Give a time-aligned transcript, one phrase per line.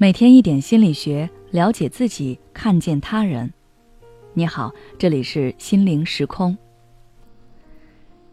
[0.00, 3.52] 每天一点心理学，了解自己，看见他人。
[4.32, 6.56] 你好，这里是心灵时空。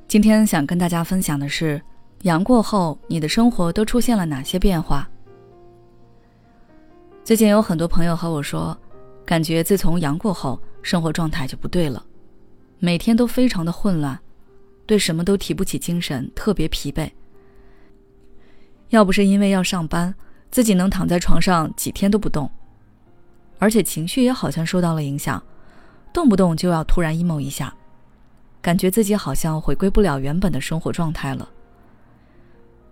[0.08, 1.82] 今天想跟大家分享的是，
[2.22, 5.10] 阳过后，你的生活都出现了哪些变化？
[7.24, 8.78] 最近有很多朋友和我说，
[9.26, 12.06] 感觉自从阳过后，生活状态就不对了，
[12.78, 14.20] 每天都非常的混乱，
[14.86, 17.10] 对什么都提不起精神，特别疲惫。
[18.90, 20.14] 要不是因为要上班。
[20.56, 22.50] 自己能躺在床上几天都不动，
[23.60, 25.44] 而且情绪也好像受到了影响，
[26.14, 27.76] 动不动就要突然 emo 一下，
[28.62, 31.50] 感觉自己好像回归不了原本的生活状态了。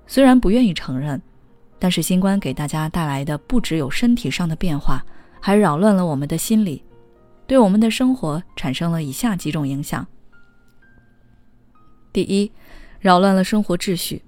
[0.07, 1.21] 虽然不愿意承认，
[1.79, 5.01] 但是新冠给大家带来的不只有身体上的变化，
[5.39, 6.83] 还扰乱了我们的心理，
[7.47, 10.05] 对我们的生活产生了以下几种影响：
[12.11, 12.51] 第一，
[12.99, 14.21] 扰乱了生活秩序。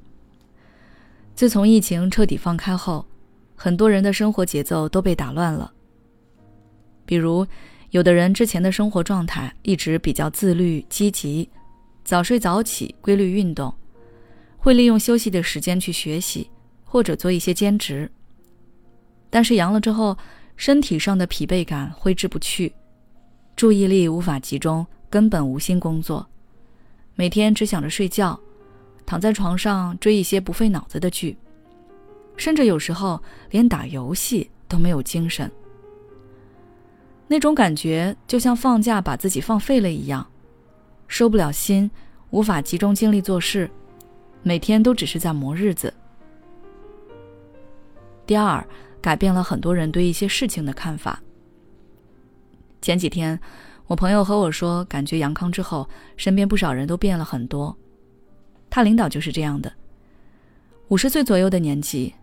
[1.36, 3.06] 自从疫情彻底放开后。
[3.56, 5.72] 很多人的生活节奏都被打乱了。
[7.06, 7.46] 比如，
[7.92, 11.50] 有的人之前的生活状态一直比较自律、积极，
[12.04, 13.74] 早睡早起、规律运动，
[14.58, 16.50] 会利用休息的时间去学习
[16.84, 18.12] 或者做一些兼职。
[19.30, 20.18] 但是阳了之后，
[20.58, 22.74] 身体上的疲惫感挥之不去，
[23.56, 26.28] 注意力无法集中，根本无心工作，
[27.16, 28.40] 每天只想着睡觉，
[29.06, 31.38] 躺在床上追一些不费脑子的剧。
[32.38, 35.50] 甚至有时候连打游戏都没有精神，
[37.28, 40.26] 那种感觉就像放假把自己放废了一样，
[41.08, 41.90] 收不了心，
[42.30, 43.70] 无法集中精力做事，
[44.44, 45.94] 每天都只是在磨日子。
[48.26, 48.66] 第二，
[49.02, 51.22] 改变了很多人对一些事情的看法。
[52.82, 53.40] 前几天，
[53.88, 57.76] 我朋友和我说，感觉阳康之后，身边不少人都变了很多。
[58.70, 59.72] 他领导就是这样的，
[60.90, 62.14] 五十岁左右的年纪。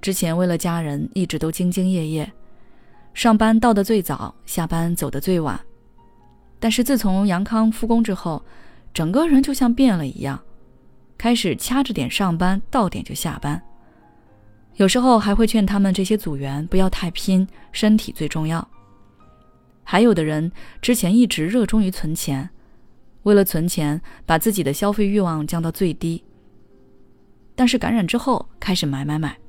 [0.00, 2.32] 之前为了家人一直都兢兢业业，
[3.12, 5.60] 上班到的最早，下班走的最晚。
[6.58, 8.42] 但是自从杨康复工之后，
[8.92, 10.40] 整个人就像变了一样，
[11.18, 13.60] 开始掐着点上班，到点就下班。
[14.76, 18.66] 有时候还会劝他们这些组员不要太拼，身体最重要。
[19.82, 22.48] 还有的人之前一直热衷于存钱，
[23.24, 26.22] 为了存钱把自己的消费欲望降到最低。
[27.54, 29.39] 但是感染之后开始买买买。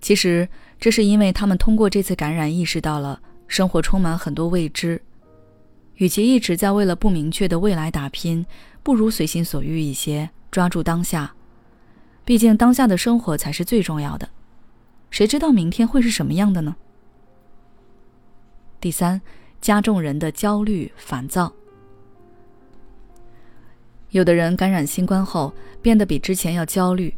[0.00, 5.02] 其实，这是因为他们通过这次感染意识到了生活充满很多未知，
[5.96, 8.46] 与其一直在为了不明确的未来打拼，
[8.82, 11.34] 不如随心所欲一些，抓住当下。
[12.24, 14.28] 毕竟当下的生活才是最重要的，
[15.10, 16.76] 谁知道明天会是什么样的呢？
[18.80, 19.20] 第三，
[19.60, 21.52] 加重人的焦虑、烦躁。
[24.10, 27.14] 有的人感染新冠后，变得比之前要焦虑。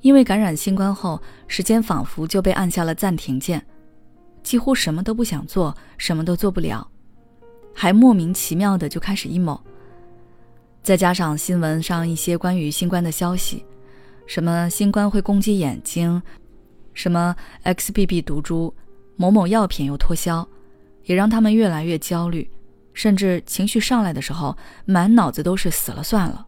[0.00, 3.64] 因为感染新冠后，时间仿佛就被按下了暂停键，
[4.42, 6.88] 几乎什么都不想做，什么都做不了，
[7.74, 9.60] 还莫名其妙的就开始 emo。
[10.82, 13.64] 再加上新闻上一些关于新冠的消息，
[14.26, 16.22] 什么新冠会攻击眼睛，
[16.94, 18.74] 什么 XBB 毒株，
[19.16, 20.48] 某某药品又脱销，
[21.04, 22.50] 也让他们越来越焦虑，
[22.94, 24.56] 甚至情绪上来的时候，
[24.86, 26.46] 满脑子都是死了算了。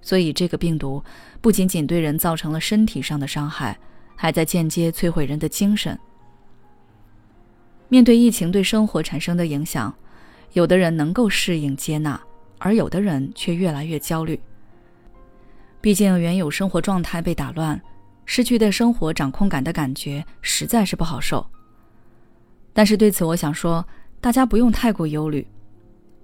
[0.00, 1.02] 所以，这个病毒
[1.40, 3.78] 不仅仅对人造成了身体上的伤害，
[4.16, 5.98] 还在间接摧毁人的精神。
[7.88, 9.94] 面对疫情对生活产生的影响，
[10.52, 12.20] 有的人能够适应接纳，
[12.58, 14.40] 而有的人却越来越焦虑。
[15.80, 17.80] 毕竟，原有生活状态被打乱，
[18.24, 21.46] 失去对生活掌控感的感觉实在是不好受。
[22.72, 23.86] 但是，对此我想说，
[24.20, 25.46] 大家不用太过忧虑，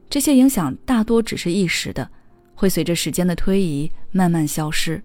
[0.08, 2.10] 这些影响大多只是一时的。
[2.54, 5.02] 会随着时间的推移慢慢消失。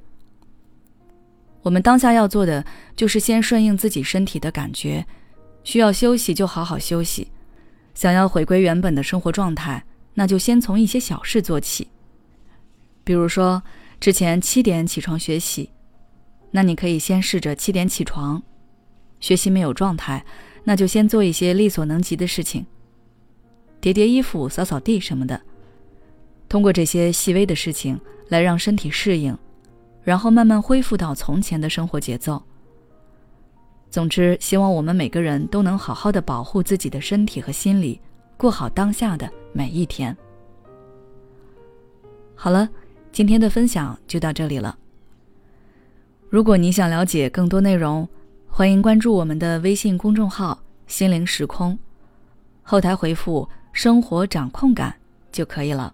[1.62, 2.66] 我们当下要做的
[2.96, 5.06] 就是先顺应自己身体的感觉，
[5.64, 7.32] 需要休息就好好休息。
[7.94, 9.84] 想要回归原本的生活状态，
[10.14, 11.90] 那就先从一些小事做起。
[13.04, 13.62] 比如说，
[14.00, 15.70] 之前七点起床学习，
[16.52, 18.42] 那你可以先试着七点起床。
[19.20, 20.24] 学习没有状态，
[20.64, 22.66] 那就先做一些力所能及的事情，
[23.82, 25.42] 叠叠衣服、扫扫地什么的。
[26.50, 27.98] 通过这些细微的事情
[28.28, 29.38] 来让身体适应，
[30.04, 32.42] 然后慢慢恢复到从前的生活节奏。
[33.92, 38.02] 总之，希望我们每个人都能好好的保护自己的身体和心理，
[38.36, 40.16] 过好当下的每一天。
[42.36, 42.68] 好了，
[43.12, 44.78] 今天的分享就到这里了。
[46.30, 48.08] 如果你想了解更多内容，
[48.48, 51.78] 欢迎关注我们的微信公众号“心灵时空”，
[52.64, 54.96] 后台回复“生活掌控感”
[55.32, 55.94] 就可以了。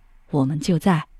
[0.31, 1.10] 我们就在。